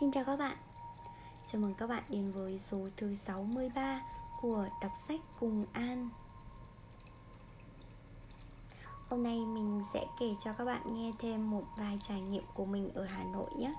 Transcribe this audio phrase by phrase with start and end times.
[0.00, 0.56] Xin chào các bạn.
[1.52, 4.02] Chào mừng các bạn đến với số thứ 63
[4.40, 6.08] của Đọc sách cùng An.
[9.08, 12.64] Hôm nay mình sẽ kể cho các bạn nghe thêm một vài trải nghiệm của
[12.64, 13.74] mình ở Hà Nội nhé.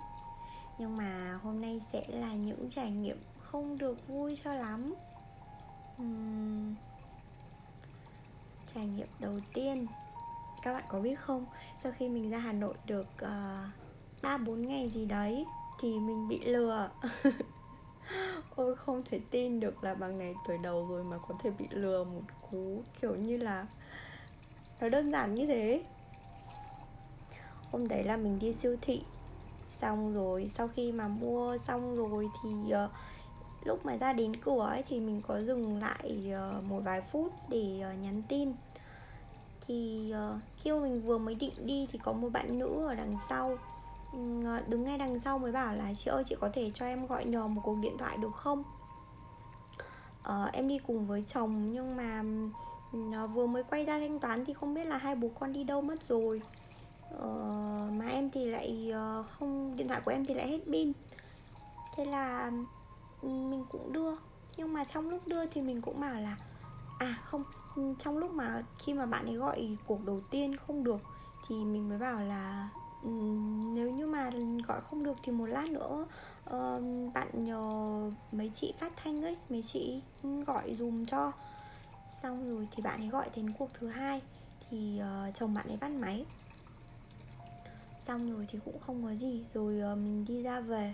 [0.78, 4.94] Nhưng mà hôm nay sẽ là những trải nghiệm không được vui cho lắm.
[6.02, 6.76] Uhm...
[8.76, 9.88] Trải nghiệm đầu tiên.
[10.62, 11.46] Các bạn có biết không?
[11.84, 13.64] Sau khi mình ra Hà Nội được ờ,
[14.20, 15.46] uh, 3-4 ngày gì đấy
[15.80, 16.90] thì mình bị lừa.
[18.56, 21.66] Ôi không thể tin được là bằng này tuổi đầu rồi mà có thể bị
[21.70, 23.66] lừa một cú kiểu như là
[24.82, 25.84] nó đơn giản như thế.
[27.72, 29.02] Hôm đấy là mình đi siêu thị
[29.82, 32.50] xong rồi sau khi mà mua xong rồi thì
[32.86, 32.92] uh,
[33.64, 37.34] lúc mà ra đến cửa ấy thì mình có dừng lại uh, một vài phút
[37.50, 38.54] để uh, nhắn tin.
[39.68, 42.96] Thì uh, khi mà mình vừa mới định đi thì có một bạn nữ ở
[42.96, 43.58] đằng sau.
[44.46, 47.08] Ờ, đứng ngay đằng sau mới bảo là chị ơi chị có thể cho em
[47.08, 48.64] gọi nhờ một cuộc điện thoại được không?
[50.24, 52.24] Ờ, em đi cùng với chồng nhưng mà
[52.94, 55.64] nó vừa mới quay ra thanh toán thì không biết là hai bố con đi
[55.64, 56.42] đâu mất rồi.
[57.20, 57.30] Ờ,
[57.92, 60.92] mà em thì lại ờ, không điện thoại của em thì lại hết pin.
[61.96, 62.52] Thế là
[63.22, 64.16] mình cũng đưa.
[64.58, 66.38] Nhưng mà trong lúc đưa thì mình cũng bảo là
[67.00, 67.44] à không
[68.00, 71.00] trong lúc mà khi mà bạn ấy gọi cuộc đầu tiên không được
[71.48, 72.70] thì mình mới bảo là
[73.04, 73.10] Ừ,
[73.74, 74.32] nếu như mà
[74.68, 76.06] gọi không được thì một lát nữa
[76.50, 80.02] uh, bạn nhờ mấy chị phát thanh ấy mấy chị
[80.48, 81.32] gọi dùm cho.
[82.22, 84.22] Xong rồi thì bạn ấy gọi đến cuộc thứ hai
[84.70, 86.26] thì uh, chồng bạn ấy bắt máy.
[88.00, 90.94] Xong rồi thì cũng không có gì rồi uh, mình đi ra về.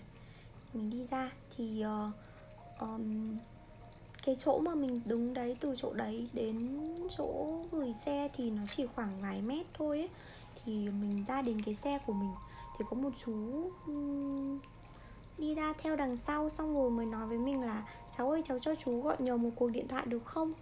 [0.74, 2.14] Mình đi ra thì uh,
[2.80, 3.38] um,
[4.26, 6.80] cái chỗ mà mình đứng đấy từ chỗ đấy đến
[7.18, 10.10] chỗ gửi xe thì nó chỉ khoảng vài mét thôi ấy
[10.66, 12.34] thì mình ra đến cái xe của mình.
[12.78, 13.34] Thì có một chú
[15.38, 18.60] đi ra theo đằng sau xong rồi mới nói với mình là cháu ơi cháu
[18.60, 20.54] cho chú gọi nhờ một cuộc điện thoại được không?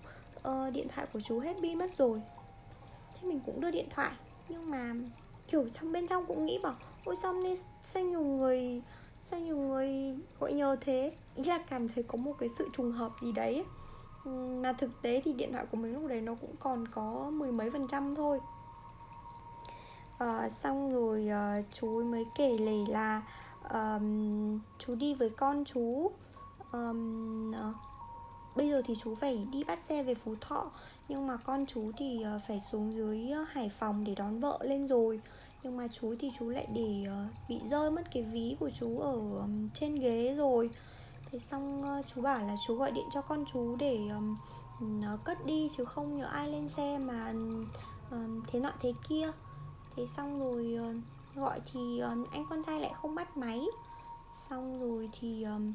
[0.44, 2.22] Ờ, điện thoại của chú hết pin mất rồi.
[3.14, 4.12] Thế mình cũng đưa điện thoại.
[4.50, 4.94] Nhưng mà
[5.48, 8.82] kiểu trong bên trong cũng nghĩ bảo ôi sao nên sao nhiều người
[9.32, 11.14] sao nhiều người gọi nhờ thế?
[11.36, 13.66] Ý là cảm thấy có một cái sự trùng hợp gì đấy.
[14.62, 17.52] Mà thực tế thì điện thoại của mình lúc đấy nó cũng còn có mười
[17.52, 18.40] mấy phần trăm thôi
[20.24, 23.22] uh, xong rồi uh, chú ấy mới kể lể là
[23.74, 26.12] um, chú đi với con chú
[26.72, 27.76] um, uh,
[28.56, 30.72] bây giờ thì chú phải đi bắt xe về phú thọ
[31.08, 34.60] nhưng mà con chú thì uh, phải xuống dưới uh, hải phòng để đón vợ
[34.62, 35.22] lên rồi.
[35.64, 39.00] Nhưng mà chú thì chú lại để uh, bị rơi mất cái ví của chú
[39.00, 40.70] ở um, trên ghế rồi.
[41.32, 44.38] Thế xong uh, chú bảo là chú gọi điện cho con chú để um,
[44.80, 47.34] nó cất đi chứ không nhớ ai lên xe mà
[48.12, 49.32] um, thế nọ thế kia
[49.96, 50.94] thế xong rồi ờ,
[51.36, 53.62] gọi thì ờ, anh con trai lại không bắt máy.
[54.50, 55.74] Xong rồi thì um,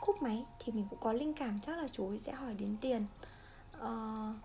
[0.00, 2.76] cúp máy thì mình cũng có linh cảm chắc là chú ấy sẽ hỏi đến
[2.80, 3.06] tiền.
[3.82, 4.36] Uh,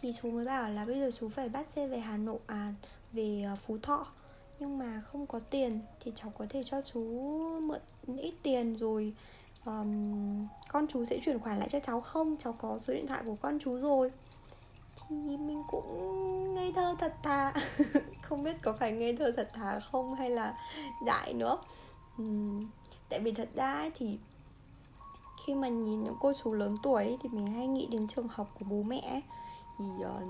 [0.00, 2.74] thì chú mới bảo là bây giờ chú phải bắt xe về hà nội à
[3.12, 4.06] về phú thọ.
[4.60, 7.00] Nhưng mà không có tiền thì cháu có thể cho chú
[7.60, 7.80] mượn
[8.16, 9.14] ít tiền rồi
[9.64, 12.36] um, con chú sẽ chuyển khoản lại cho cháu không?
[12.36, 14.12] Cháu có số điện thoại của con chú rồi
[15.08, 17.52] thì mình cũng ngây thơ thật thà.
[18.22, 20.58] Không biết có phải ngây thơ thật thà không hay là
[21.06, 21.58] dại nữa.
[22.22, 22.66] Uhm,
[23.08, 24.18] tại vì thật ra thì
[25.46, 28.28] khi mà nhìn những cô chú lớn tuổi ấy, thì mình hay nghĩ đến trường
[28.28, 29.22] học của bố mẹ
[29.78, 30.22] thì uh,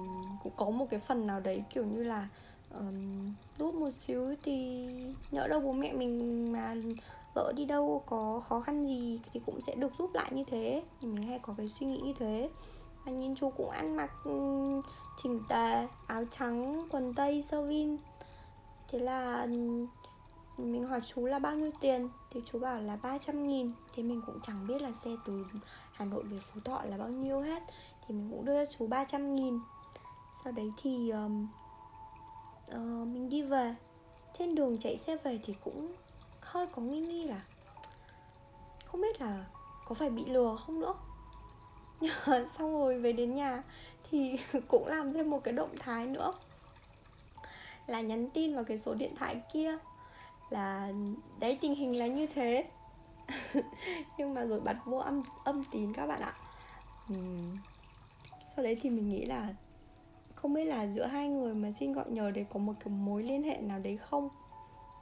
[0.42, 2.28] cũng có một cái phần nào đấy kiểu như là
[2.74, 4.86] um, giúp một xíu thì
[5.30, 6.74] nhỡ đâu bố mẹ mình mà
[7.34, 10.82] lỡ đi đâu có khó khăn gì thì cũng sẽ được giúp lại như thế.
[11.00, 12.50] Thì mình hay có cái suy nghĩ như thế
[13.08, 14.30] và nhìn chú cũng ăn mặc ừ,
[15.22, 17.96] chỉnh tề áo trắng quần tây sơ vin.
[18.88, 19.86] Thế là ừ,
[20.56, 22.08] mình hỏi chú là bao nhiêu tiền?
[22.30, 23.72] Thì chú bảo là 300 nghìn.
[23.94, 25.46] Thì mình cũng chẳng biết là xe từ
[25.92, 27.62] Hà Nội về Phú Thọ là bao nhiêu hết.
[28.06, 29.60] Thì mình cũng đưa cho chú 300 nghìn.
[30.44, 31.48] Sau đấy thì um,
[32.70, 33.74] uh, mình đi về.
[34.38, 35.92] Trên đường chạy xe về thì cũng
[36.40, 37.42] hơi có nghi nghi là
[38.84, 39.44] không biết là
[39.84, 40.94] có phải bị lừa không nữa
[42.58, 43.62] xong rồi về đến nhà
[44.10, 46.32] thì cũng làm thêm một cái động thái nữa.
[47.86, 49.78] Là nhắn tin vào cái số điện thoại kia.
[50.50, 50.92] Là
[51.38, 52.64] đấy tình hình là như thế.
[54.18, 56.34] Nhưng mà rồi bật vô âm âm tín các bạn ạ.
[57.12, 57.56] Uhm.
[58.56, 59.54] sau đấy thì mình nghĩ là
[60.34, 63.22] không biết là giữa hai người mà xin gọi nhờ để có một cái mối
[63.22, 64.28] liên hệ nào đấy không.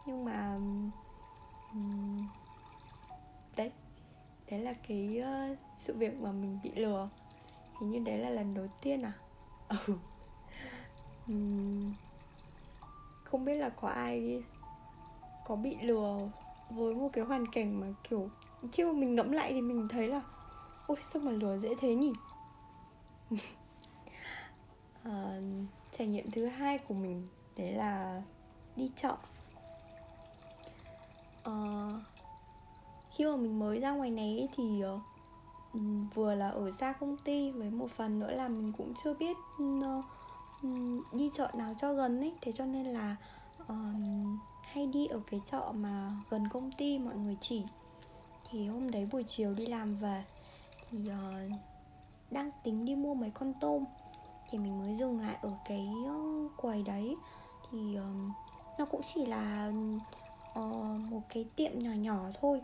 [0.06, 0.58] Nhưng mà
[1.76, 2.26] uhm,
[3.56, 3.70] đấy
[4.50, 5.22] đấy là cái
[5.52, 7.08] uh, sự việc mà mình bị lừa.
[7.80, 9.12] Hình như đấy là lần đầu tiên à?
[11.28, 11.32] Ừ.
[11.32, 11.92] Uhm,
[13.24, 14.42] không biết là có ai
[15.46, 16.30] có bị lừa
[16.70, 18.30] với một cái hoàn cảnh mà kiểu
[18.72, 20.22] khi mà mình ngẫm lại thì mình thấy là
[20.86, 22.12] ôi sao mà lừa dễ thế nhỉ?
[25.04, 25.40] À,
[25.98, 28.22] trải nghiệm thứ hai của mình đấy là
[28.76, 29.16] đi chợ.
[31.42, 31.52] À,
[33.16, 35.00] khi mà mình mới ra ngoài này thì uh,
[36.14, 39.36] vừa là ở xa công ty với một phần nữa là mình cũng chưa biết
[39.62, 40.04] uh,
[41.12, 42.32] đi chợ nào cho gần ấy.
[42.40, 43.16] Thế cho nên là
[43.62, 43.76] uh,
[44.62, 47.62] hay đi ở cái chợ mà gần công ty mọi người chỉ.
[48.50, 50.24] Thì hôm đấy buổi chiều đi làm về
[50.90, 51.52] thì uh,
[52.30, 53.84] đang tính đi mua mấy con tôm.
[54.50, 55.88] Thì mình mới dừng lại ở cái
[56.56, 57.16] quầy đấy.
[57.70, 58.30] Thì uh,
[58.78, 59.72] nó cũng chỉ là
[60.58, 62.60] uh, một cái tiệm nhỏ nhỏ thôi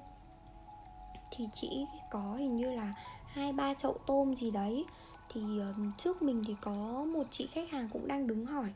[1.37, 2.95] thì chị có hình như là
[3.27, 4.85] hai ba chậu tôm gì đấy.
[5.29, 8.69] Thì uh, trước mình thì có một chị khách hàng cũng đang đứng hỏi.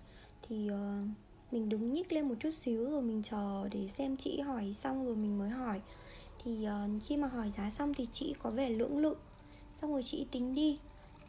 [0.43, 1.09] Thì uh,
[1.53, 5.07] mình đứng nhích lên một chút xíu rồi mình chờ để xem chị hỏi xong
[5.07, 5.81] rồi mình mới hỏi.
[6.45, 9.17] Thì uh, khi mà hỏi giá xong thì chị có vẻ lưỡng lự.
[9.81, 10.79] Xong rồi chị tính đi.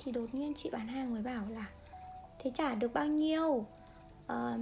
[0.03, 1.65] Thì đột nhiên chị bán hàng mới bảo là
[2.39, 3.65] thế trả được bao nhiêu?
[4.33, 4.61] Uh,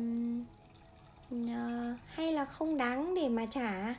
[1.31, 3.95] uh, hay là không đáng để mà trả?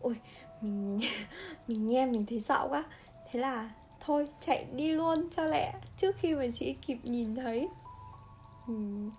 [0.00, 0.16] Ôi
[0.60, 1.00] mình
[1.68, 2.84] mình nghe mình thấy sợ quá.
[3.30, 3.70] Thế là
[4.00, 7.68] thôi chạy đi luôn cho lẹ trước khi mà chị kịp nhìn thấy.
[8.66, 9.10] Mình,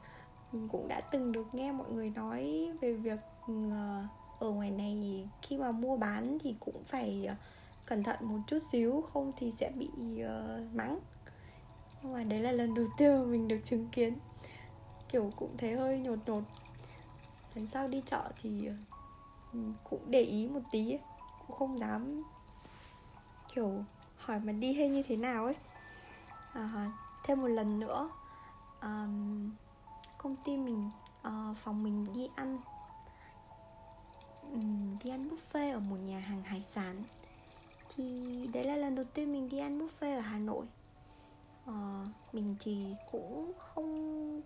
[0.51, 4.03] mình cũng đã từng được nghe mọi người nói về việc ờ,
[4.39, 7.35] ở ngoài này khi mà mua bán thì cũng phải ờ,
[7.85, 9.89] cẩn thận một chút xíu không thì sẽ bị
[10.23, 10.99] uh, mắng.
[12.03, 14.13] Nhưng mà đấy là lần đầu tiên mà mình được chứng kiến.
[15.09, 16.43] Kiểu cũng thấy hơi nhột nhột.
[17.55, 18.69] Lần sau đi chợ thì
[19.83, 20.99] cũng để ý một tí ấy
[21.47, 22.23] cũng không dám
[23.53, 23.83] kiểu
[24.17, 25.55] hỏi mà đi hay như thế nào ấy.
[26.53, 26.91] À,
[27.23, 28.09] thêm một lần nữa
[28.81, 29.51] um,
[30.17, 30.89] công ty mình
[31.27, 32.59] uh, phòng mình đi ăn
[34.51, 37.03] um, đi ăn buffet ở một nhà hàng hải sản.
[37.95, 40.65] Thì đấy là lần đầu tiên mình đi ăn buffet ở hà nội.
[41.69, 44.41] Uh, mình thì cũng không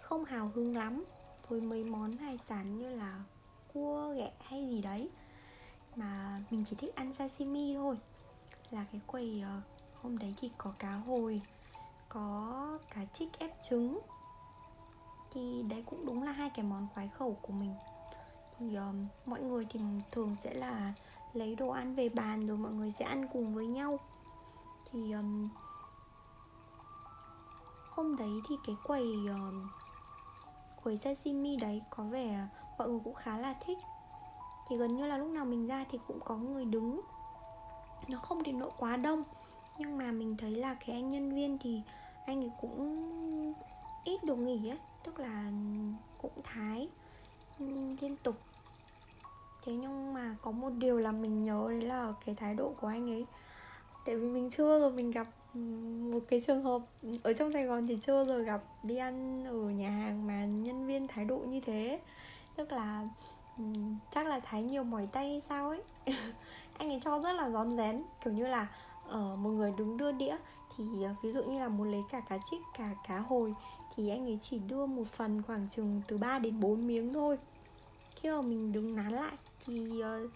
[0.00, 1.04] không hào hứng lắm
[1.48, 3.22] với mấy món hải sản như là
[3.72, 5.10] cua ghẹ hay gì đấy
[5.96, 7.96] mà mình chỉ thích ăn sashimi thôi.
[8.70, 9.60] Là cái quầy ờ,
[10.02, 11.42] hôm đấy thì có cá hồi
[12.08, 14.00] có cá trích ép trứng.
[15.30, 17.74] Thì đấy cũng đúng là hai cái món khoái khẩu của mình.
[18.58, 19.80] Thì um, mọi người thì
[20.10, 20.92] thường sẽ là
[21.32, 23.98] lấy đồ ăn về bàn rồi mọi người sẽ ăn cùng với nhau.
[24.90, 25.48] Thì um,
[27.90, 29.68] hôm đấy thì cái quầy um,
[30.82, 32.48] quầy sashimi đấy có vẻ
[32.78, 33.78] mọi người cũng khá là thích
[34.68, 37.00] thì gần như là lúc nào mình ra thì cũng có người đứng.
[38.08, 39.22] Nó không đến nỗi quá đông,
[39.78, 41.80] nhưng mà mình thấy là cái anh nhân viên thì
[42.26, 43.54] anh ấy cũng
[44.04, 45.50] ít được nghỉ ấy, tức là
[46.18, 46.88] cũng thái
[48.00, 48.34] liên tục.
[49.64, 52.86] Thế nhưng mà có một điều là mình nhớ đấy là cái thái độ của
[52.86, 53.26] anh ấy.
[54.04, 55.26] Tại vì mình chưa rồi mình gặp
[56.12, 56.82] một cái trường hợp
[57.22, 60.86] ở trong sài gòn thì chưa rồi gặp đi ăn ở nhà hàng mà nhân
[60.86, 62.00] viên thái độ như thế.
[62.56, 63.08] Tức là
[63.58, 63.64] Ừ,
[64.14, 65.82] chắc là thái nhiều mỏi tay hay sao ấy.
[66.78, 68.68] Anh ấy cho rất là rón rén kiểu như là
[69.08, 70.36] ở uh, một người đứng đưa đĩa
[70.76, 73.54] thì uh, ví dụ như là muốn lấy cả cá chích cả cá hồi
[73.96, 77.38] thì anh ấy chỉ đưa một phần khoảng chừng từ 3 đến 4 miếng thôi.
[78.14, 80.30] Khi mà mình đứng nán lại thì uh,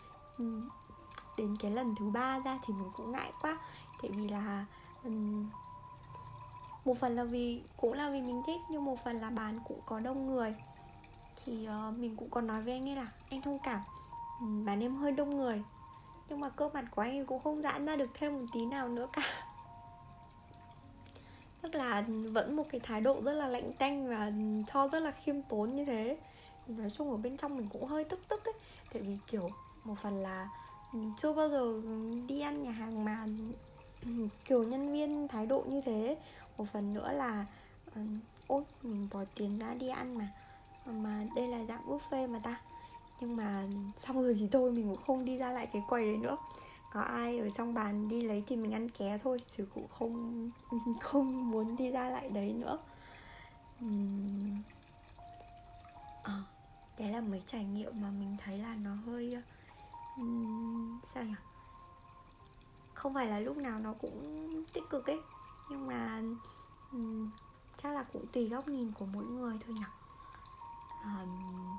[1.39, 3.59] đến cái lần thứ ba ra thì mình cũng ngại quá.
[4.03, 4.67] Tại vì là
[5.05, 5.51] um,
[6.85, 9.81] một phần là vì cũng là vì mình thích nhưng một phần là bán cũng
[9.87, 10.55] có đông người
[11.47, 13.81] thì uh, mình cũng còn nói với anh ấy là anh thông cảm
[14.41, 15.63] ừ, bán em hơi đông người
[16.29, 18.67] nhưng mà cơ mặt của anh ấy cũng không giãn ra được thêm một tí
[18.67, 19.23] nào nữa cả.
[21.63, 24.31] Tức là vẫn một cái thái độ rất là lạnh tanh và
[24.73, 26.19] cho rất là khiêm tốn như thế.
[26.67, 28.55] Nói chung ở bên trong mình cũng hơi tức tức ấy
[28.93, 29.51] tại vì kiểu
[29.85, 30.49] một phần là
[31.17, 31.81] chưa bao giờ
[32.29, 33.27] đi ăn nhà hàng mà
[34.05, 34.11] ừ,
[34.45, 36.17] kiểu nhân viên thái độ như thế.
[36.59, 37.47] Một phần nữa là
[37.95, 38.01] ừ,
[38.47, 40.29] ôi mình bỏ tiền ra đi ăn mà.
[40.87, 42.61] Ờ, mà đây là dạng buffet mà ta.
[43.21, 43.67] Nhưng mà
[44.07, 46.37] xong rồi thì thôi mình cũng không đi ra lại cái quầy đấy nữa.
[46.93, 50.51] Có ai ở trong bàn đi lấy thì mình ăn ké thôi chứ cũng không
[51.01, 52.79] không muốn đi ra lại đấy nữa.
[53.85, 54.57] Uhm.
[56.23, 56.43] à,
[56.99, 59.37] đấy là mấy trải nghiệm mà mình thấy là nó hơi
[60.21, 61.35] uhm, sao nhỉ?
[62.95, 65.21] Không phải là lúc nào nó cũng tích cực ấy
[65.71, 66.23] nhưng mà
[66.93, 67.31] um,
[67.83, 69.85] chắc là cũng tùy góc nhìn của mỗi người thôi nhỉ?
[71.07, 71.79] Um,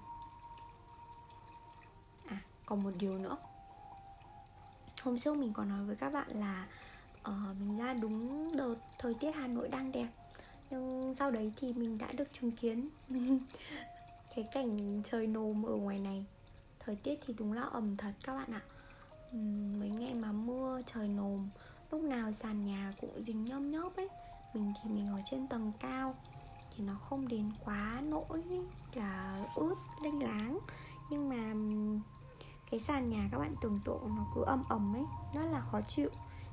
[2.27, 3.37] à còn một điều nữa.
[5.01, 6.67] Hôm trước mình còn nói với các bạn là
[7.29, 10.07] uh, mình ra đúng đợt thời tiết hà nội đang đẹp.
[10.69, 12.89] Nhưng sau đấy thì mình đã được chứng kiến
[14.35, 16.25] cái cảnh trời nồm ở ngoài này.
[16.79, 18.61] Thời tiết thì đúng là ẩm thật các bạn ạ.
[19.79, 21.47] Mấy ngày mà mưa trời nồm
[21.91, 24.07] lúc nào sàn nhà cũng dính nhôm nhớp ấy.
[24.53, 26.15] Mình thì mình ở trên tầng cao
[26.77, 28.43] thì nó không đến quá nỗi
[28.93, 30.59] là ướt lênh láng.
[31.09, 31.53] Nhưng mà
[32.71, 35.81] cái sàn nhà các bạn tưởng tượng nó cứ ầm ẩm ấy rất là khó
[35.81, 36.09] chịu.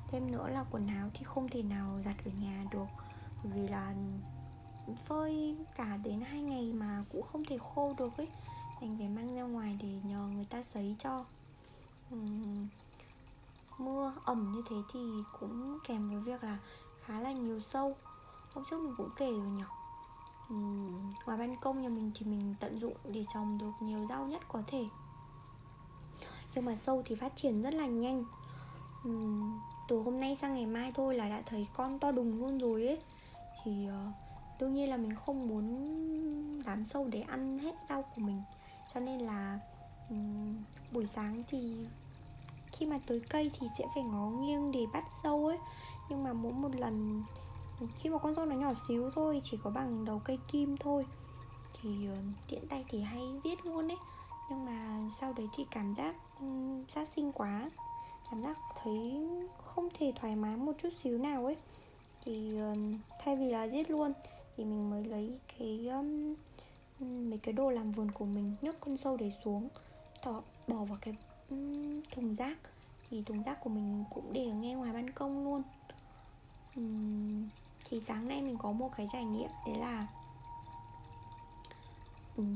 [0.07, 2.87] Thêm nữa là quần áo thì không thể nào giặt ở nhà được.
[3.43, 3.95] Vì là
[5.05, 8.27] phơi cả đến hai ngày mà cũng không thể khô được ấy.
[8.79, 11.25] Thành phải mang ra ngoài để nhờ người ta sấy cho.
[12.13, 12.67] Uhm,
[13.77, 14.99] mưa ẩm như thế thì
[15.39, 16.57] cũng kèm với việc là
[17.05, 17.95] khá là nhiều sâu.
[18.53, 19.63] Hôm trước mình cũng kể rồi nhỉ.
[20.49, 20.55] Ừ,
[21.25, 24.41] ngoài ban công nhà mình thì mình tận dụng để trồng được nhiều rau nhất
[24.47, 24.85] có thể.
[26.55, 28.25] Nhưng mà sâu thì phát triển rất là nhanh.
[29.07, 32.57] Uhm, từ hôm nay sang ngày mai thôi là đã thấy con to đùng luôn
[32.57, 32.99] rồi ấy.
[33.63, 34.13] Thì uh,
[34.59, 35.85] đương nhiên là mình không muốn
[36.65, 38.41] đám sâu để ăn hết rau của mình.
[38.93, 39.59] Cho nên là
[40.09, 40.55] um,
[40.91, 41.87] buổi sáng thì
[42.71, 45.57] khi mà tới cây thì sẽ phải ngó nghiêng để bắt sâu ấy.
[46.09, 47.23] Nhưng mà mỗi một lần
[47.99, 51.05] khi mà con sâu nó nhỏ xíu thôi chỉ có bằng đầu cây kim thôi.
[51.81, 52.17] Thì uh,
[52.47, 53.97] tiện tay thì hay giết luôn đấy
[54.49, 57.69] nhưng mà sau đấy thì cảm giác um, sát sinh quá.
[58.31, 59.27] Cảm giác thấy
[59.63, 61.57] không thể thoải mái một chút xíu nào ấy.
[62.25, 62.77] Thì uh,
[63.23, 64.13] thay vì là giết luôn
[64.57, 66.35] thì mình mới lấy cái um,
[67.29, 69.69] mấy cái đồ làm vườn của mình nhấc con sâu đấy xuống
[70.23, 71.15] tỏ bỏ vào cái
[71.49, 72.57] um, thùng rác.
[73.09, 75.61] Thì thùng rác của mình cũng để ở ngay ngoài ban công luôn.
[76.75, 77.49] Um,
[77.89, 80.07] thì sáng nay mình có một cái trải nghiệm đấy là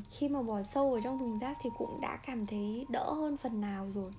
[0.09, 3.37] khi mà bỏ sâu ở trong thùng rác thì cũng đã cảm thấy đỡ hơn
[3.37, 4.11] phần nào rồi.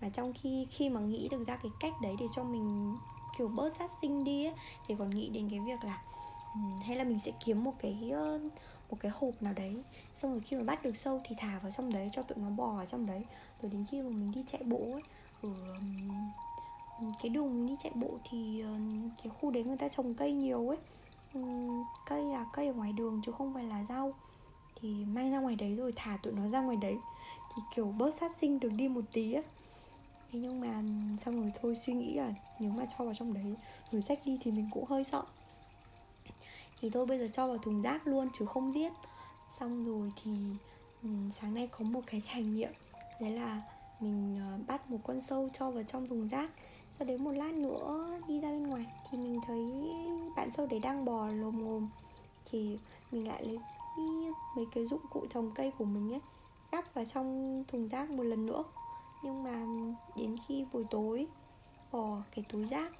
[0.00, 2.96] Mà trong khi khi mà nghĩ được ra cái cách đấy để cho mình
[3.38, 4.54] kiểu bớt sát sinh đi ấy,
[4.86, 6.02] thì còn nghĩ đến cái việc là
[6.86, 8.12] hay là mình sẽ kiếm một cái
[8.90, 9.82] một cái hộp nào đấy
[10.14, 12.50] xong rồi khi mà bắt được sâu thì thả vào trong đấy cho tụi nó
[12.50, 13.24] bò ở trong đấy.
[13.62, 15.02] Rồi đến khi mà mình đi chạy bộ ấy
[15.42, 15.78] ừ, ở
[17.22, 18.70] cái đường mình đi chạy bộ thì ờ,
[19.22, 20.78] cái khu đấy người ta trồng cây nhiều ấy.
[21.34, 21.40] Ừ,
[22.06, 24.14] cây là cây ở ngoài đường chứ không phải là rau.
[24.80, 26.96] Thì mang ra ngoài đấy rồi, thả tụi nó ra ngoài đấy.
[27.56, 29.42] Thì kiểu bớt sát sinh được đi một tí á.
[30.32, 30.82] Thế nhưng mà
[31.24, 33.54] xong rồi thôi, suy nghĩ là nếu mà cho vào trong đấy,
[33.92, 35.22] rồi sách đi thì mình cũng hơi sợ.
[36.80, 38.92] Thì tôi bây giờ cho vào thùng rác luôn chứ không giết.
[39.60, 40.30] Xong rồi thì
[41.02, 41.08] ừ,
[41.40, 42.72] sáng nay có một cái trải nghiệm.
[43.20, 43.62] Đấy là
[44.00, 46.50] mình ờ, bắt một con sâu cho vào trong thùng rác
[47.00, 49.92] sau đấy một lát nữa đi ra bên ngoài thì mình thấy
[50.36, 51.88] bạn sâu đấy đang bò lồm ngồm.
[52.50, 52.78] Thì
[53.12, 53.58] mình lại lấy
[54.56, 56.20] mấy cái dụng cụ trồng cây của mình ấy
[56.72, 58.64] gắp vào trong thùng rác một lần nữa.
[59.22, 59.66] Nhưng mà
[60.16, 61.26] đến khi buổi tối,
[61.92, 62.92] bỏ cái túi rác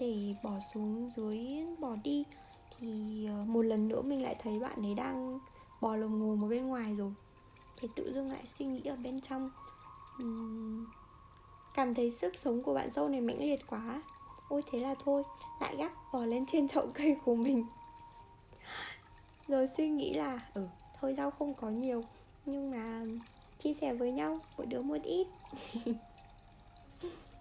[0.00, 1.38] để bỏ xuống dưới,
[1.78, 2.24] bỏ đi
[2.78, 5.38] thì ờ, một lần nữa mình lại thấy bạn ấy đang
[5.80, 7.12] bò lồm ngồm ở bên ngoài rồi.
[7.76, 9.50] Thì tự dưng lại suy nghĩ ở bên trong
[11.76, 14.02] cảm thấy sức sống của bạn dâu này mãnh liệt quá.
[14.48, 15.22] Ôi, thế là thôi.
[15.60, 17.66] Lại gắp bò lên trên chậu cây của mình.
[19.48, 20.66] Rồi suy nghĩ là ừ
[21.00, 22.04] thôi rau không có nhiều,
[22.46, 23.04] nhưng mà
[23.62, 25.26] chia sẻ với nhau, mỗi đứa một ít.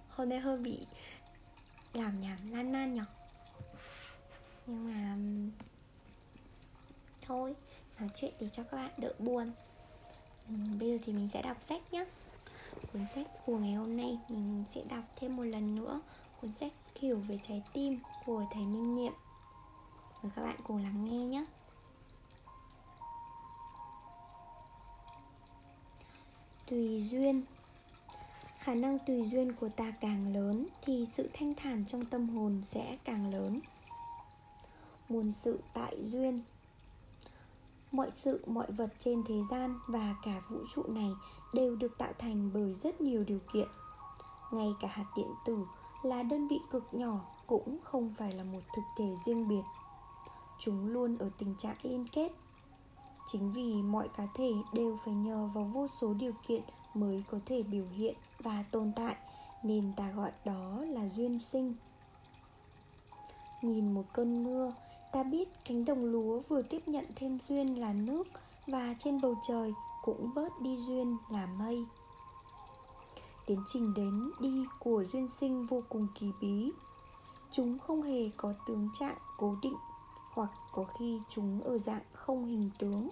[0.09, 0.79] Hôm nay hơi bị
[1.93, 3.05] làm nhảm, lan man nhở?
[4.67, 5.17] Nhưng mà
[7.21, 7.55] thôi,
[7.99, 9.51] nói chuyện để cho các bạn đỡ buồn.
[10.79, 12.05] Bây giờ thì mình sẽ đọc sách nhé
[12.93, 14.19] cuốn sách của ngày hôm nay.
[14.29, 16.01] Mình sẽ đọc thêm một lần nữa
[16.41, 19.13] cuốn sách hiểu về trái tim của thầy minh niệm.
[20.23, 21.45] Mời các bạn cùng lắng nghe nhé.
[26.69, 27.43] Tùy duyên.
[28.59, 32.61] Khả năng tùy duyên của ta càng lớn thì sự thanh thản trong tâm hồn
[32.65, 33.59] sẽ càng lớn.
[35.09, 36.41] Nguồn sự tại duyên.
[37.91, 41.11] Mọi sự, mọi vật trên thế gian và cả vũ trụ này
[41.55, 43.67] đều được tạo thành bởi rất nhiều điều kiện.
[44.51, 45.65] Ngay cả hạt điện tử
[46.03, 49.63] là đơn vị cực nhỏ cũng không phải là một thực thể riêng biệt.
[50.59, 52.31] Chúng luôn ở tình trạng liên kết.
[53.31, 56.61] Chính vì mọi cá thể đều phải nhờ vào vô số điều kiện
[56.93, 59.15] mới có thể biểu hiện và tồn tại,
[59.63, 61.73] nên ta gọi đó là duyên sinh.
[63.61, 64.73] Nhìn một cơn mưa,
[65.11, 68.23] ta biết cánh đồng lúa vừa tiếp nhận thêm duyên là nước
[68.67, 69.73] và trên bầu trời
[70.05, 71.85] cũng bớt đi duyên là mây.
[73.45, 76.71] Tiến trình đến đi của duyên sinh vô cùng kỳ bí.
[77.51, 79.75] Chúng không hề có tướng trạng cố định,
[80.31, 83.09] hoặc có khi chúng ở dạng không hình tướng.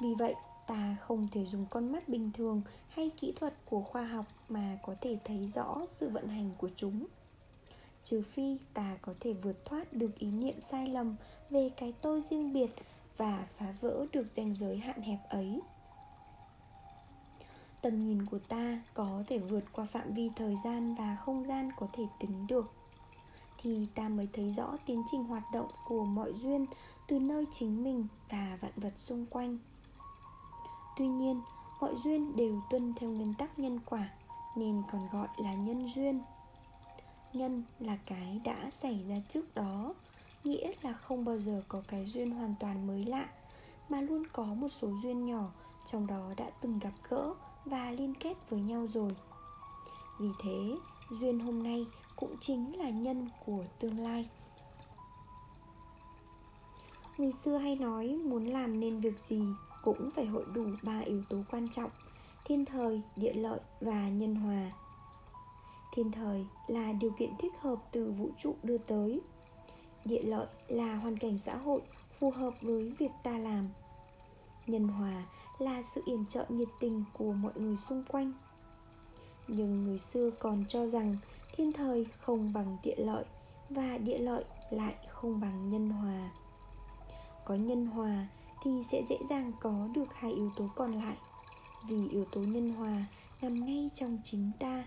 [0.00, 0.34] Vì vậy,
[0.66, 4.78] ta không thể dùng con mắt bình thường hay kỹ thuật của khoa học mà
[4.86, 7.06] có thể thấy rõ sự vận hành của chúng.
[8.04, 11.16] Trừ phi ta có thể vượt thoát được ý niệm sai lầm
[11.50, 12.70] về cái tôi riêng biệt
[13.16, 15.60] và phá vỡ được ranh giới hạn hẹp ấy
[17.82, 21.70] tầm nhìn của ta có thể vượt qua phạm vi thời gian và không gian
[21.76, 22.72] có thể tính được.
[23.62, 26.66] Thì ta mới thấy rõ tiến trình hoạt động của mọi duyên
[27.08, 29.58] từ nơi chính mình và vạn vật xung quanh.
[30.96, 31.40] Tuy nhiên,
[31.80, 34.08] mọi duyên đều tuân theo nguyên tắc nhân quả,
[34.56, 36.20] nên còn gọi là nhân duyên.
[37.32, 39.94] Nhân là cái đã xảy ra trước đó,
[40.44, 43.28] nghĩa là không bao giờ có cái duyên hoàn toàn mới lạ,
[43.88, 45.50] mà luôn có một số duyên nhỏ,
[45.86, 49.10] trong đó đã từng gặp gỡ và liên kết với nhau rồi.
[50.18, 50.78] Vì thế,
[51.10, 51.86] duyên hôm nay
[52.16, 54.28] cũng chính là nhân của tương lai.
[57.18, 59.42] Người xưa hay nói muốn làm nên việc gì
[59.82, 61.90] cũng phải hội đủ ba yếu tố quan trọng,
[62.44, 64.72] thiên thời, địa lợi và nhân hòa.
[65.92, 69.20] Thiên thời là điều kiện thích hợp từ vũ trụ đưa tới.
[70.04, 71.80] Địa lợi là hoàn cảnh xã hội
[72.18, 73.68] phù hợp với việc ta làm.
[74.66, 75.24] Nhân hòa
[75.58, 78.32] là sự yểm trợ nhiệt tình của mọi người xung quanh.
[79.48, 81.16] Nhưng người xưa còn cho rằng
[81.54, 83.24] thiên thời không bằng địa lợi
[83.70, 86.30] và địa lợi lại không bằng nhân hòa.
[87.44, 88.26] Có nhân hòa
[88.62, 91.16] thì sẽ dễ dàng có được hai yếu tố còn lại,
[91.88, 93.04] vì yếu tố nhân hòa
[93.42, 94.84] nằm ngay trong chính ta.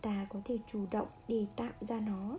[0.00, 2.38] Ta có thể chủ động để tạo ra nó.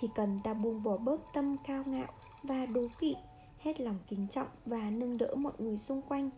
[0.00, 3.16] Chỉ cần ta buông bỏ bớt tâm cao ngạo và đố kỵ
[3.60, 6.30] hết lòng kính trọng và nâng đỡ mọi người xung quanh.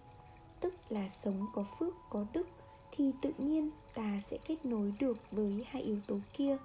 [0.60, 2.48] Tức là sống có phước, có đức,
[2.92, 6.56] thì tự nhiên ta sẽ kết nối được với hai yếu tố kia.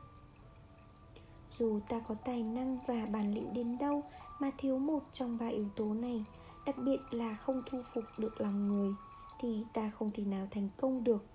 [1.58, 4.04] Dù ta có tài năng và bản lĩnh đến đâu
[4.40, 6.24] mà thiếu một trong ba yếu tố này,
[6.66, 8.94] đặc biệt là không thu phục được lòng người,
[9.40, 11.26] thì ta không thể nào thành công được.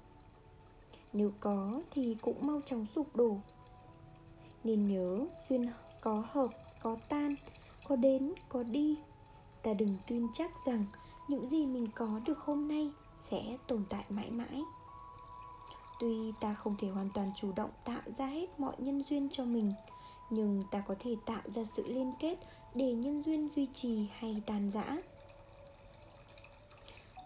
[1.12, 3.36] Nếu có thì cũng mau chóng sụp đổ.
[4.64, 6.48] Nên nhớ, duyên có hợp,
[6.82, 7.34] có tan,
[7.88, 8.98] có đến, có đi
[9.62, 10.84] ta đừng tin chắc rằng
[11.28, 12.90] những gì mình có được hôm nay
[13.30, 14.62] sẽ tồn tại mãi mãi.
[16.00, 19.44] Tuy ta không thể hoàn toàn chủ động tạo ra hết mọi nhân duyên cho
[19.44, 19.72] mình,
[20.30, 22.38] nhưng ta có thể tạo ra sự liên kết
[22.74, 24.96] để nhân duyên duy trì hay tan rã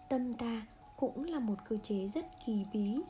[0.08, 3.00] tâm ta cũng là một cơ chế rất kỳ bí.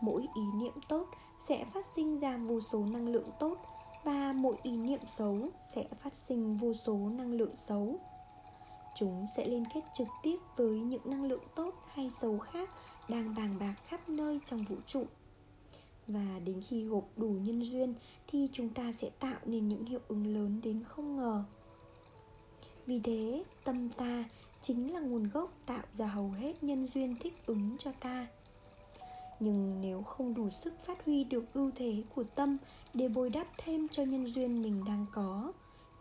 [0.00, 1.06] Mỗi ý niệm tốt
[1.48, 3.56] sẽ phát sinh ra vô số năng lượng tốt
[4.04, 5.38] và mỗi ý niệm xấu
[5.74, 7.94] sẽ phát sinh vô số năng lượng xấu
[8.96, 12.70] chúng sẽ liên kết trực tiếp với những năng lượng tốt hay xấu khác
[13.08, 15.04] đang bàng bạc khắp nơi trong vũ trụ.
[16.06, 17.94] Và đến khi gộp đủ nhân duyên
[18.26, 21.44] thì chúng ta sẽ tạo nên những hiệu ứng lớn đến không ngờ.
[22.86, 24.24] Vì thế, tâm ta
[24.62, 28.26] chính là nguồn gốc tạo ra hầu hết nhân duyên thích ứng cho ta.
[29.40, 32.56] Nhưng nếu không đủ sức phát huy được ưu thế của tâm
[32.94, 35.52] để bồi đắp thêm cho nhân duyên mình đang có,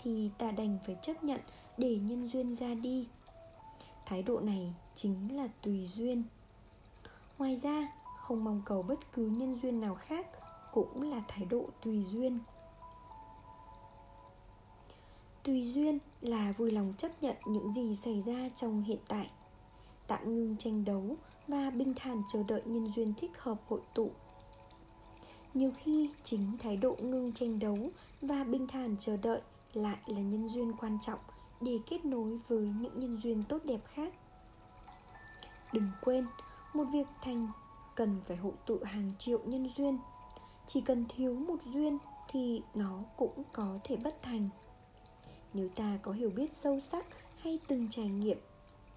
[0.03, 1.39] thì ta đành phải chấp nhận
[1.77, 3.07] để nhân duyên ra đi.
[4.05, 6.23] Thái độ này chính là tùy duyên.
[7.37, 10.27] Ngoài ra, không mong cầu bất cứ nhân duyên nào khác
[10.73, 12.39] cũng là thái độ tùy duyên.
[15.43, 19.29] Tùy duyên là vui lòng chấp nhận những gì xảy ra trong hiện tại,
[20.07, 21.15] tạm ngưng tranh đấu
[21.47, 24.11] và bình thản chờ đợi nhân duyên thích hợp hội tụ.
[25.53, 27.77] Nhiều khi chính thái độ ngưng tranh đấu
[28.21, 29.41] và bình thản chờ đợi
[29.73, 31.19] lại là nhân duyên quan trọng
[31.61, 34.13] để kết nối với những nhân duyên tốt đẹp khác.
[35.73, 36.25] Đừng quên,
[36.73, 37.47] một việc thành
[37.95, 39.97] cần phải hội tụ hàng triệu nhân duyên.
[40.67, 41.97] Chỉ cần thiếu một duyên
[42.29, 44.49] thì nó cũng có thể bất thành.
[45.53, 47.05] Nếu ta có hiểu biết sâu sắc
[47.37, 48.37] hay từng trải nghiệm,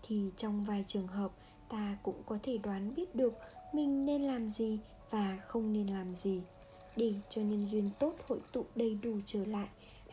[0.03, 1.33] thì trong vài trường hợp,
[1.69, 3.35] ta cũng có thể đoán biết được
[3.73, 4.79] mình nên làm gì
[5.11, 6.43] và không nên làm gì
[6.97, 9.69] để cho nhân duyên tốt hội tụ đầy đủ trở lại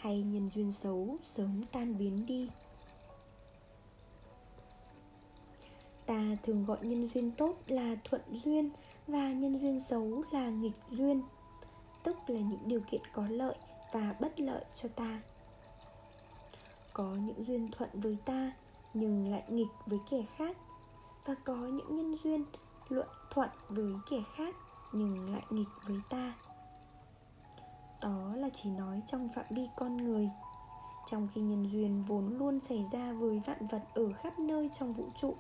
[0.06, 2.50] hay nhân duyên xấu sớm tan biến đi.
[6.06, 8.70] Ta thường gọi nhân duyên tốt là thuận duyên
[9.08, 11.22] và nhân duyên xấu là nghịch duyên,
[12.04, 13.56] tức là những điều kiện có lợi
[13.94, 15.22] và bất lợi cho ta.
[16.94, 18.52] Có những duyên thuận với ta
[18.94, 20.58] nhưng lại nghịch với kẻ khác,
[21.26, 22.46] và có những nhân duyên
[22.90, 24.56] luận thuận với kẻ khác
[24.92, 26.34] nhưng lại nghịch với ta
[28.06, 30.30] đó là chỉ nói trong phạm vi con người.
[31.12, 34.94] Trong khi nhân duyên vốn luôn xảy ra với vạn vật ở khắp nơi trong
[34.94, 35.36] vũ trụ,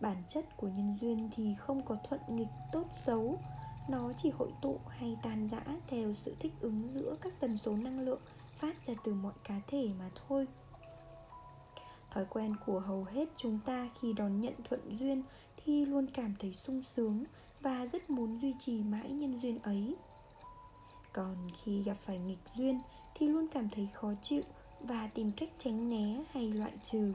[0.00, 3.38] bản chất của nhân duyên thì không có thuận nghịch tốt xấu.
[3.88, 7.76] Nó chỉ hội tụ hay tan rã theo sự thích ứng giữa các tần số
[7.76, 8.20] năng lượng
[8.58, 10.46] phát ra từ mọi cá thể mà thôi.
[12.10, 15.22] Thói quen của hầu hết chúng ta khi đón nhận thuận duyên
[15.56, 17.24] thì luôn cảm thấy sung sướng
[17.60, 19.96] và rất muốn duy trì mãi nhân duyên ấy
[21.16, 22.80] còn khi gặp phải nghịch duyên
[23.14, 24.42] thì luôn cảm thấy khó chịu
[24.80, 27.12] và tìm cách tránh né hay loại trừ.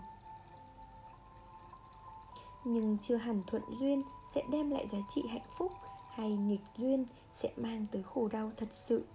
[2.64, 4.02] Nhưng chưa hẳn thuận duyên
[4.36, 5.72] sẽ đem lại giá trị hạnh phúc
[6.14, 9.06] hay nghịch duyên sẽ mang tới khổ đau thật sự.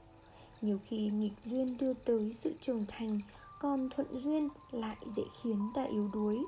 [0.61, 3.21] Nhiều khi nghịch duyên đưa tới sự trưởng thành,
[3.61, 6.45] còn thuận duyên lại dễ khiến ta yếu đuối.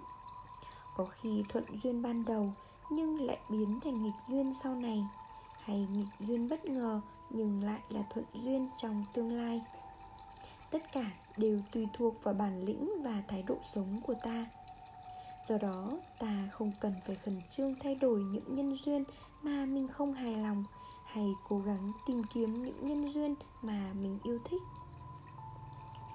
[0.96, 2.52] Có khi thuận duyên ban đầu
[2.90, 5.04] nhưng lại biến thành nghịch duyên sau này,
[5.64, 9.60] hay nghịch duyên bất ngờ nhưng lại là thuận duyên trong tương lai.
[10.70, 14.46] Tất cả đều tùy thuộc vào bản lĩnh và thái độ sống của ta.
[15.48, 19.04] Do đó, ta không cần phải khẩn trương thay đổi những nhân duyên
[19.42, 20.64] mà mình không hài lòng
[21.06, 24.62] hay cố gắng tìm kiếm những nhân duyên mà mình yêu thích.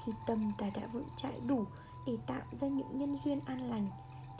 [0.05, 1.65] Khi tâm ta đã vững chãi đủ
[2.07, 3.87] để tạo ra những nhân duyên an lành,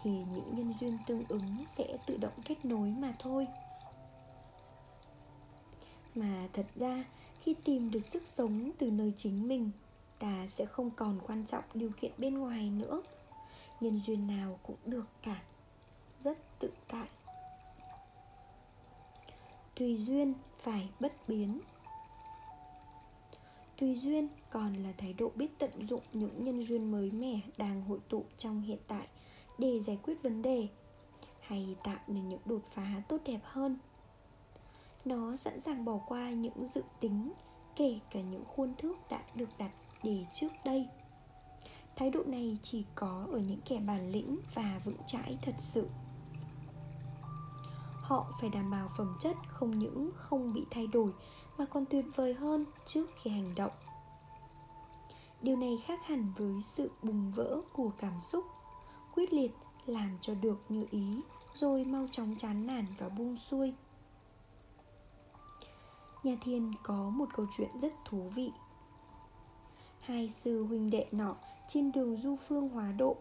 [0.03, 3.47] thì những nhân duyên tương ứng sẽ tự động kết nối mà thôi
[6.15, 7.05] mà thật ra,
[7.41, 9.71] khi tìm được sức sống từ nơi chính mình,
[10.19, 13.01] ta sẽ không còn quan trọng điều kiện bên ngoài nữa.
[13.79, 15.41] Nhân duyên nào cũng được cả.
[16.23, 17.07] Rất tự tại.
[19.75, 21.59] Tùy duyên phải bất biến.
[23.77, 27.81] Tùy duyên còn là thái độ biết tận dụng những nhân duyên mới mẻ đang
[27.81, 29.07] hội tụ trong hiện tại
[29.57, 30.67] để giải quyết vấn đề,
[31.39, 33.77] hay tạo nên những đột phá tốt đẹp hơn
[35.05, 37.33] nó sẵn sàng bỏ qua những dự tính,
[37.75, 39.71] kể cả những khuôn thước đã được đặt
[40.03, 40.87] để trước đây.
[41.95, 45.87] Thái độ này chỉ có ở những kẻ bản lĩnh và vững chãi thật sự.
[48.01, 51.11] Họ phải đảm bảo phẩm chất không những không bị thay đổi
[51.57, 53.71] mà còn tuyệt vời hơn trước khi hành động.
[55.41, 58.45] Điều này khác hẳn với sự bùng vỡ của cảm xúc,
[59.15, 59.51] quyết liệt,
[59.85, 61.21] làm cho được như ý,
[61.53, 63.73] rồi mau chóng chán nản và buông xuôi
[66.23, 68.51] nhà thiên có một câu chuyện rất thú vị.
[70.01, 71.35] Hai sư huynh đệ nọ
[71.67, 73.15] trên đường du phương hóa độ,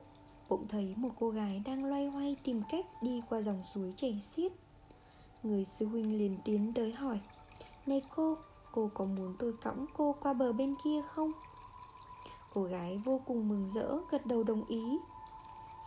[0.48, 4.22] bỗng thấy một cô gái đang loay hoay tìm cách đi qua dòng suối chảy
[4.36, 4.52] xiết.
[5.42, 7.20] Người sư huynh liền tiến tới hỏi,
[7.86, 8.36] này cô
[8.72, 11.32] cô có muốn tôi cõng cô qua bờ bên kia không?
[12.54, 14.98] Cô gái vô cùng mừng rỡ, gật đầu đồng ý.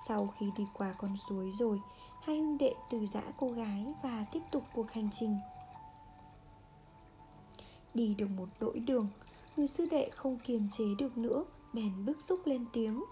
[0.08, 1.82] Sau khi đi qua con suối rồi,
[2.22, 5.38] hai huynh đệ từ giã cô gái và tiếp tục cuộc hành trình
[7.96, 9.08] đi được một đỗi đường,
[9.58, 13.04] người sư đệ không kiềm chế được nữa, bèn bức xúc lên tiếng.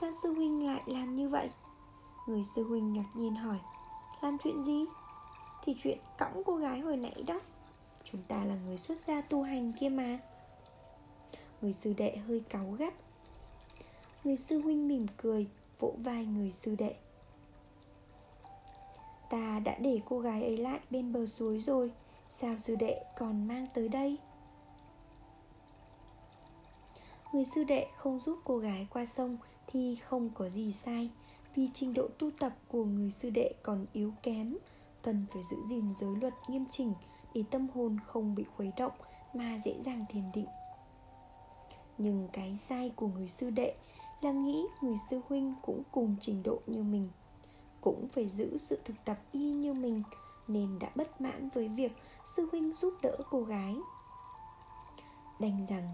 [0.00, 1.50] Sao sư huynh lại làm như vậy?
[2.26, 3.58] Người sư huynh ngạc nhiên hỏi.
[4.22, 4.84] Làm chuyện gì?
[5.64, 7.40] Thì chuyện cõng cô gái hồi nãy đó.
[8.12, 10.18] Chúng ta là người xuất gia tu hành kia mà.
[11.62, 12.94] Người sư đệ hơi cáu gắt.
[14.24, 15.46] Người sư huynh mỉm cười,
[15.78, 16.94] vỗ vai người sư đệ.
[19.30, 21.92] Ta đã để cô gái ấy lại bên bờ suối rồi
[22.40, 24.18] sao sư đệ còn mang tới đây?
[27.32, 31.10] Người sư đệ không giúp cô gái qua sông thì không có gì sai.
[31.54, 34.56] Vì trình độ tu tập của người sư đệ còn yếu kém,
[35.02, 36.92] cần phải giữ gìn giới luật nghiêm chỉnh
[37.34, 38.92] để tâm hồn không bị khuấy động
[39.34, 40.46] mà dễ dàng thiền định.
[41.98, 43.74] Nhưng cái sai của người sư đệ
[44.20, 47.08] là nghĩ người sư huynh cũng cùng trình độ như mình,
[47.80, 50.02] cũng phải giữ sự thực tập y như mình
[50.48, 51.92] nên đã bất mãn với việc
[52.36, 53.76] sư huynh giúp đỡ cô gái.
[55.38, 55.88] Đành rằng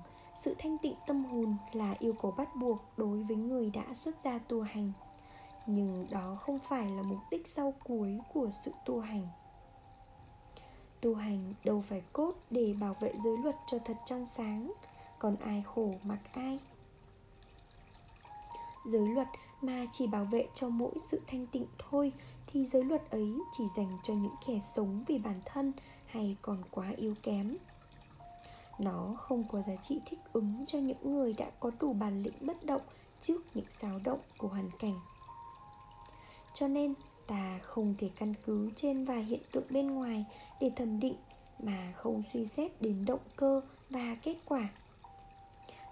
[0.44, 4.14] sự thanh tịnh tâm hồn là yêu cầu bắt buộc đối với người đã xuất
[4.24, 4.92] gia tu hành.
[5.66, 9.28] Nhưng đó không phải là mục đích sau cuối của sự tu hành.
[11.00, 14.72] Tu hành đâu phải cốt để bảo vệ giới luật cho thật trong sáng,
[15.18, 16.58] còn ai khổ mặc ai.
[18.87, 19.28] Giới luật
[19.61, 22.12] mà chỉ bảo vệ cho mỗi sự thanh tịnh thôi
[22.52, 25.72] thì giới luật ấy chỉ dành cho những kẻ sống vì bản thân
[26.06, 27.56] hay còn quá yếu kém.
[28.78, 32.46] Nó không có giá trị thích ứng cho những người đã có đủ bản lĩnh
[32.46, 32.82] bất động
[33.22, 35.00] trước những xáo động của hoàn cảnh.
[36.54, 36.94] Cho nên,
[37.26, 40.24] ta không thể căn cứ trên vài hiện tượng bên ngoài
[40.61, 41.16] để thẩm định
[41.62, 44.68] mà không suy xét đến động cơ và kết quả.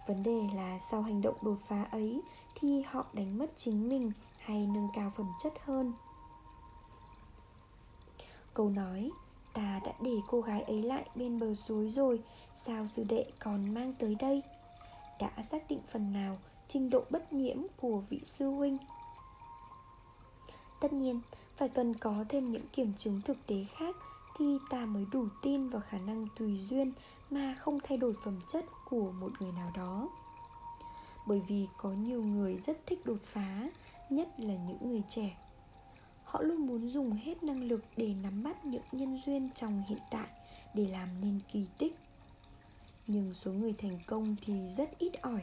[0.07, 2.21] Vấn đề là sau hành động đột phá ấy
[2.61, 5.93] thì họ đánh mất chính mình hay nâng cao phẩm chất hơn
[8.57, 9.11] câu nói,
[9.53, 12.21] ta đã để cô gái ấy lại bên bờ suối rồi,
[12.67, 14.43] sao sư đệ còn mang tới đây?
[15.21, 16.39] Đã xác định phần nào
[16.69, 18.79] trình độ bất nhiễm của vị sư huynh.
[20.81, 21.21] Tất nhiên,
[21.57, 23.97] phải cần có thêm những kiểm chứng thực tế khác
[24.39, 26.93] thì ta mới đủ tin vào khả năng tùy duyên
[27.31, 30.09] mà không thay đổi phẩm chất của một người nào đó.
[31.27, 33.69] Bởi vì có nhiều người rất thích đột phá,
[34.11, 35.37] nhất là những người trẻ
[36.27, 39.99] họ luôn muốn dùng hết năng lực để nắm bắt những nhân duyên trong hiện
[40.11, 40.29] tại
[40.75, 41.97] để làm nên kỳ tích.
[43.07, 45.43] Nhưng số người thành công thì rất ít ỏi.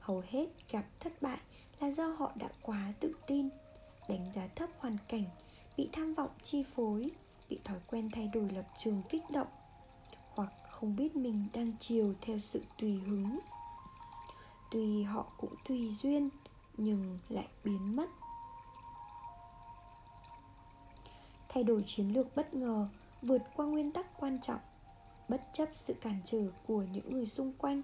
[0.00, 1.38] Hầu hết gặp thất bại
[1.80, 3.48] là do họ đã quá tự tin,
[4.08, 5.24] đánh giá thấp hoàn cảnh,
[5.76, 7.10] bị tham vọng chi phối,
[7.48, 9.48] bị thói quen thay đổi lập trường kích động,
[10.30, 13.38] hoặc không biết mình đang chiều theo sự tùy hứng.
[14.70, 16.28] Tuy họ cũng tùy duyên,
[16.76, 18.10] nhưng lại biến mất.
[21.54, 22.88] Thay đổi chiến lược bất ngờ,
[23.22, 24.60] vượt qua nguyên tắc quan trọng.
[25.28, 27.82] Bất chấp sự cản trở của những người xung quanh,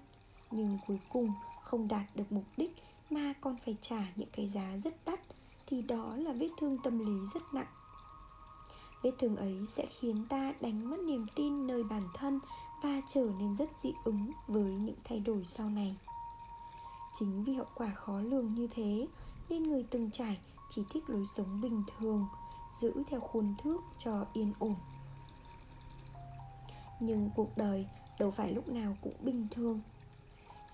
[0.51, 2.75] nhưng cuối cùng không đạt được mục đích
[3.09, 5.19] mà còn phải trả những cái giá rất đắt,
[5.67, 7.67] thì đó là vết thương tâm lý rất nặng.
[9.03, 12.39] Vết thương ấy sẽ khiến ta đánh mất niềm tin nơi bản thân
[12.83, 15.95] và trở nên rất dị ứng với những thay đổi sau này.
[17.19, 19.07] Chính vì hậu quả khó lường như thế,
[19.49, 20.37] nên người từng trải
[20.69, 22.27] chỉ thích lối sống bình thường
[22.81, 24.75] giữ theo khuôn thước cho yên ổn.
[26.99, 27.87] Nhưng cuộc đời
[28.19, 29.81] đâu phải lúc nào cũng bình thường.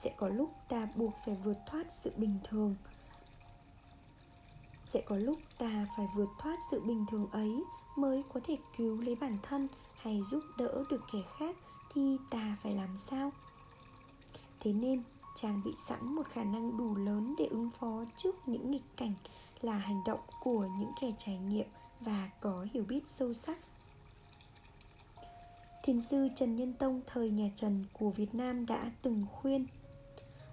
[0.01, 2.75] Sẽ có lúc ta buộc phải vượt thoát sự bình thường.
[4.85, 7.63] Sẽ có lúc ta phải vượt thoát sự bình thường ấy
[7.95, 11.55] mới có thể cứu lấy bản thân hay giúp đỡ được kẻ khác
[11.93, 13.31] thì ta phải làm sao?
[14.59, 15.03] Thế nên
[15.35, 19.13] trang bị sẵn một khả năng đủ lớn để ứng phó trước những nghịch cảnh
[19.61, 21.67] là hành động của những kẻ trải nghiệm
[22.05, 23.57] và có hiểu biết sâu sắc.
[25.83, 29.65] Thiền sư Trần Nhân Tông thời nhà Trần của Việt Nam đã từng khuyên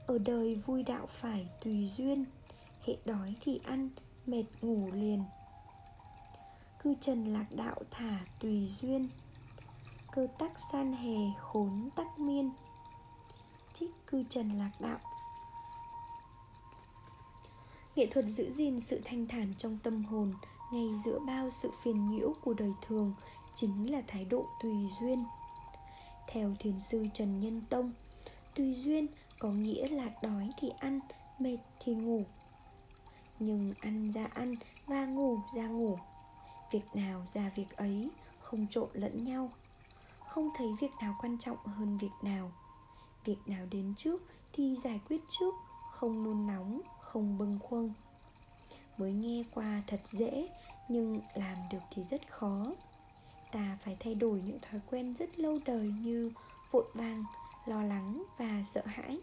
[0.06, 2.24] Ở đời vui đạo phải tùy duyên
[2.86, 3.88] Hệ đói thì ăn,
[4.26, 5.24] mệt ngủ liền.
[6.82, 9.08] Cư trần lạc đạo thả tùy duyên
[10.12, 12.50] Cơ tắc san hè khốn tắc miên.
[13.74, 14.98] Trích cư trần lạc đạo.
[17.96, 20.34] Nghệ thuật giữ gìn sự thanh thản trong tâm hồn
[20.72, 23.14] ngay giữa bao sự phiền nhiễu của đời thường
[23.54, 25.24] Chính là thái độ tùy duyên.
[26.28, 27.92] Theo thiền sư Trần Nhân Tông
[28.54, 29.06] Tùy duyên
[29.38, 31.00] có nghĩa là đói thì ăn,
[31.38, 32.24] mệt thì ngủ.
[33.38, 34.54] Nhưng ăn ra ăn
[34.86, 35.98] và ngủ ra ngủ.
[36.72, 39.50] Việc nào ra việc ấy Không trộn lẫn nhau.
[40.18, 42.52] Không thấy việc nào quan trọng hơn việc nào.
[43.24, 45.54] Việc nào đến trước thì giải quyết trước
[45.90, 47.92] Không nôn nóng, không bâng khuâng.
[48.98, 50.48] Mới nghe qua thật dễ
[50.88, 52.66] Nhưng làm được thì rất khó.
[53.52, 56.32] Ta phải thay đổi những thói quen rất lâu đời như
[56.70, 57.24] vội vàng,
[57.66, 59.18] lo lắng và sợ hãi.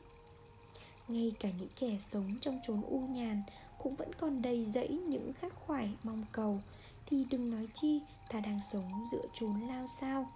[1.07, 3.43] Ngay cả những kẻ sống trong chốn u nhàn
[3.77, 6.61] cũng vẫn còn đầy dẫy những khắc khoải mong cầu
[7.05, 10.31] thì đừng nói chi ta đang sống giữa chốn lao sao.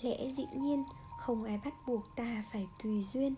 [0.00, 0.84] Lẽ dĩ nhiên
[1.18, 3.34] không ai bắt buộc ta phải tùy duyên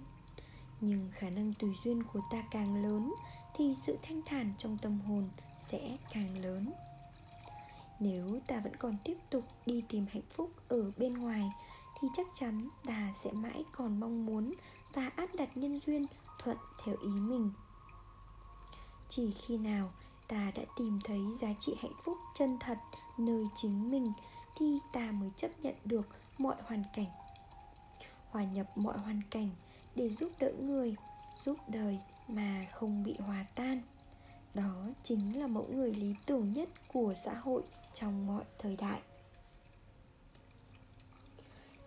[0.81, 3.15] nhưng khả năng tùy duyên của ta càng lớn
[3.57, 5.29] thì sự thanh thản trong tâm hồn
[5.61, 6.73] sẽ càng lớn.
[8.01, 11.53] Nếu ta vẫn còn tiếp tục đi tìm hạnh phúc ở bên ngoài,
[12.01, 14.55] thì chắc chắn ta sẽ mãi còn mong muốn
[14.93, 16.07] và áp đặt nhân duyên
[16.39, 17.53] thuận theo ý mình.
[19.09, 19.91] Chỉ khi nào
[20.29, 22.79] ta đã tìm thấy giá trị hạnh phúc chân thật
[23.19, 24.13] nơi chính mình,
[24.59, 27.11] thì ta mới chấp nhận được mọi hoàn cảnh.
[28.31, 29.51] Hòa nhập mọi hoàn cảnh
[29.95, 30.97] để giúp đỡ người,
[31.45, 33.83] giúp đời mà không bị hòa tan.
[34.55, 37.63] Đó chính là mẫu người lý tưởng nhất của xã hội
[37.95, 39.01] trong mọi thời đại.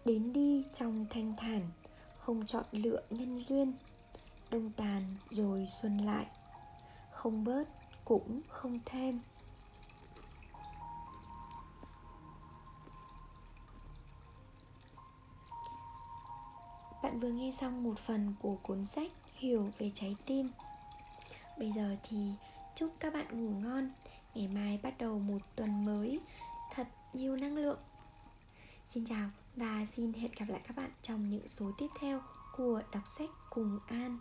[0.05, 1.69] Đến đi trong thanh thản,
[2.17, 3.73] không chọn lựa nhân duyên,
[4.49, 6.25] đông tàn rồi xuân lại,
[7.11, 7.63] không bớt
[8.05, 9.19] cũng không thêm.
[17.03, 20.49] Bạn vừa nghe xong một phần của cuốn sách Hiểu về trái tim.
[21.57, 22.17] Bây giờ thì
[22.75, 23.89] chúc các bạn ngủ ngon.
[24.35, 26.19] Ngày mai bắt đầu một tuần mới.
[26.73, 27.79] Thật nhiều năng lượng.
[28.93, 32.21] Xin chào và xin hẹn gặp lại các bạn trong những số tiếp theo
[32.57, 34.17] của đọc sách cùng An.